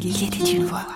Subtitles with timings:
[0.00, 0.86] Il était une voix.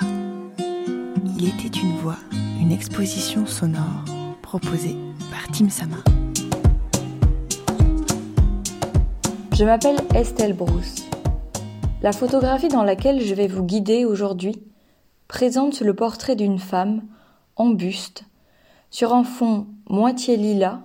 [1.37, 2.19] Il était une voix,
[2.61, 4.05] une exposition sonore
[4.43, 4.97] proposée
[5.29, 5.97] par Tim Sama.
[9.53, 11.05] Je m'appelle Estelle Brousse.
[12.03, 14.63] La photographie dans laquelle je vais vous guider aujourd'hui
[15.27, 17.03] présente le portrait d'une femme
[17.57, 18.23] en buste
[18.91, 20.81] sur un fond moitié lilas,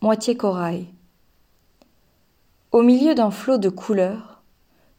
[0.00, 0.88] moitié corail.
[2.72, 4.42] Au milieu d'un flot de couleurs,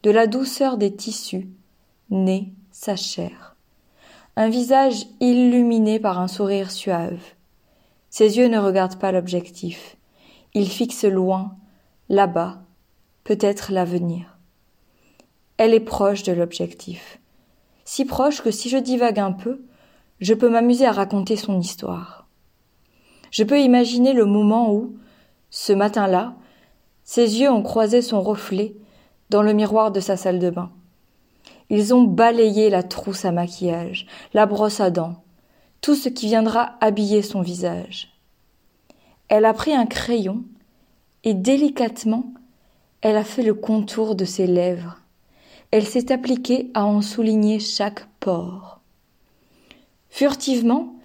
[0.03, 1.49] de la douceur des tissus,
[2.09, 3.55] naît sa chair.
[4.35, 7.21] Un visage illuminé par un sourire suave.
[8.09, 9.97] Ses yeux ne regardent pas l'objectif.
[10.53, 11.57] Ils fixent loin,
[12.09, 12.61] là-bas,
[13.23, 14.37] peut-être l'avenir.
[15.57, 17.19] Elle est proche de l'objectif.
[17.85, 19.65] Si proche que si je divague un peu,
[20.19, 22.27] je peux m'amuser à raconter son histoire.
[23.31, 24.95] Je peux imaginer le moment où,
[25.49, 26.35] ce matin-là,
[27.03, 28.75] ses yeux ont croisé son reflet
[29.29, 30.71] dans le miroir de sa salle de bain.
[31.73, 35.23] Ils ont balayé la trousse à maquillage, la brosse à dents,
[35.79, 38.09] tout ce qui viendra habiller son visage.
[39.29, 40.43] Elle a pris un crayon
[41.23, 42.33] et délicatement,
[42.99, 44.97] elle a fait le contour de ses lèvres.
[45.71, 48.81] Elle s'est appliquée à en souligner chaque pore.
[50.09, 50.95] Furtivement,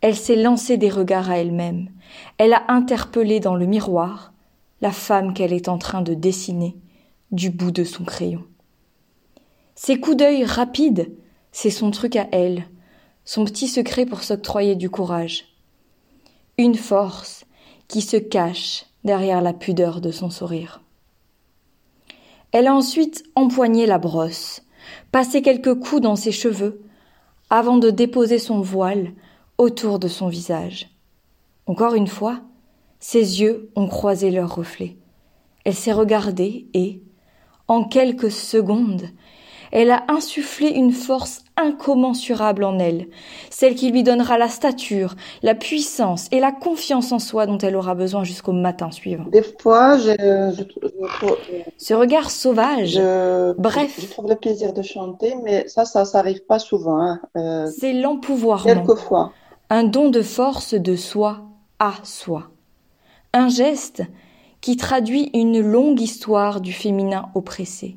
[0.00, 1.90] elle s'est lancée des regards à elle-même.
[2.38, 4.32] Elle a interpellé dans le miroir
[4.80, 6.74] la femme qu'elle est en train de dessiner
[7.32, 8.46] du bout de son crayon.
[9.86, 11.12] Ses coups d'œil rapides,
[11.52, 12.64] c'est son truc à elle,
[13.24, 15.44] son petit secret pour s'octroyer du courage.
[16.58, 17.44] Une force
[17.86, 20.82] qui se cache derrière la pudeur de son sourire.
[22.50, 24.64] Elle a ensuite empoigné la brosse,
[25.12, 26.82] passé quelques coups dans ses cheveux,
[27.48, 29.12] avant de déposer son voile
[29.56, 30.90] autour de son visage.
[31.66, 32.40] Encore une fois,
[32.98, 34.96] ses yeux ont croisé leur reflet.
[35.62, 37.04] Elle s'est regardée et,
[37.68, 39.10] en quelques secondes,
[39.72, 43.06] elle a insufflé une force incommensurable en elle,
[43.50, 47.76] celle qui lui donnera la stature, la puissance et la confiance en soi dont elle
[47.76, 49.24] aura besoin jusqu'au matin suivant.
[49.30, 50.12] Des fois, je,
[50.54, 50.62] je,
[51.78, 53.00] Ce regard sauvage,
[53.58, 57.00] bref, je trouve le plaisir de chanter, mais ça, ça, ça arrive pas souvent.
[57.00, 57.20] Hein.
[57.36, 59.32] Euh, c'est l'empouvoirment, quelquefois.
[59.70, 61.42] un don de force de soi
[61.78, 62.50] à soi.
[63.32, 64.02] Un geste
[64.60, 67.96] qui traduit une longue histoire du féminin oppressé.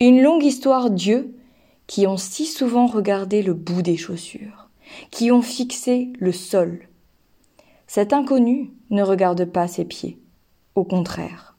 [0.00, 1.34] Une longue histoire d'yeux
[1.86, 4.68] qui ont si souvent regardé le bout des chaussures,
[5.10, 6.88] qui ont fixé le sol.
[7.86, 10.18] Cet inconnu ne regarde pas ses pieds,
[10.74, 11.56] au contraire.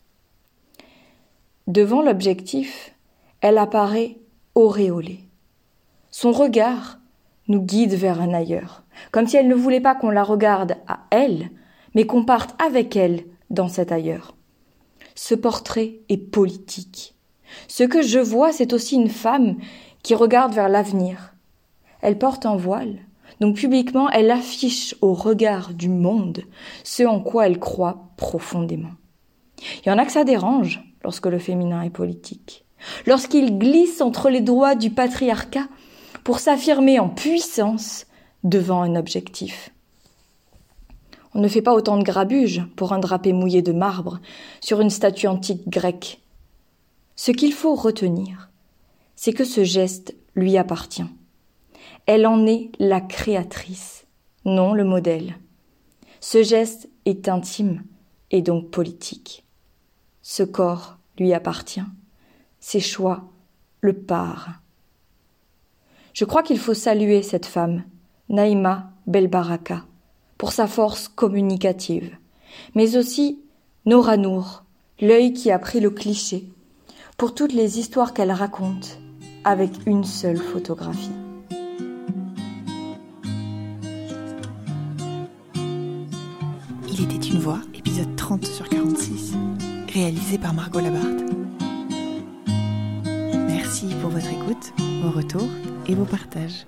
[1.67, 2.93] Devant l'objectif,
[3.41, 4.17] elle apparaît
[4.53, 5.21] auréolée.
[6.11, 6.99] Son regard
[7.47, 11.05] nous guide vers un ailleurs, comme si elle ne voulait pas qu'on la regarde à
[11.09, 11.49] elle,
[11.93, 14.35] mais qu'on parte avec elle dans cet ailleurs.
[15.15, 17.14] Ce portrait est politique.
[17.67, 19.57] Ce que je vois, c'est aussi une femme
[20.03, 21.33] qui regarde vers l'avenir.
[22.01, 22.99] Elle porte un voile,
[23.39, 26.43] donc publiquement elle affiche au regard du monde
[26.83, 28.93] ce en quoi elle croit profondément.
[29.83, 32.65] Il y en a que ça dérange lorsque le féminin est politique,
[33.05, 35.67] lorsqu'il glisse entre les doigts du patriarcat
[36.23, 38.05] pour s'affirmer en puissance
[38.43, 39.71] devant un objectif.
[41.33, 44.19] On ne fait pas autant de grabuge pour un drapé mouillé de marbre
[44.61, 46.21] sur une statue antique grecque.
[47.15, 48.49] Ce qu'il faut retenir,
[49.15, 51.05] c'est que ce geste lui appartient.
[52.05, 54.05] Elle en est la créatrice,
[54.43, 55.37] non le modèle.
[56.19, 57.83] Ce geste est intime
[58.31, 59.45] et donc politique.
[60.21, 61.85] Ce corps lui appartient.
[62.59, 63.29] Ses choix
[63.81, 64.53] le parent.
[66.13, 67.83] Je crois qu'il faut saluer cette femme,
[68.29, 69.85] Naïma Belbaraka,
[70.37, 72.17] pour sa force communicative,
[72.73, 73.39] mais aussi
[73.85, 74.63] Nora Nour,
[74.99, 76.49] l'œil qui a pris le cliché,
[77.17, 78.99] pour toutes les histoires qu'elle raconte
[79.43, 81.11] avec une seule photographie.
[86.89, 89.33] Il était une voix, épisode 30 sur 46,
[89.93, 91.23] réalisé par Margot Labarthe.
[93.47, 95.49] Merci pour votre écoute, vos retours
[95.87, 96.65] et vos partages.